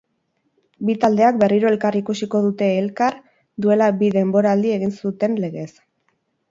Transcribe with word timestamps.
Bi 0.87 0.95
taldeak 1.03 1.37
berriro 1.43 1.69
elkar 1.73 1.97
ikusiko 2.01 2.41
dute 2.47 2.71
elkar 2.79 3.21
duela 3.67 3.93
bi 4.01 4.13
denboraldi 4.21 4.77
egin 4.81 5.01
zuten 5.05 5.43
legez. 5.47 5.71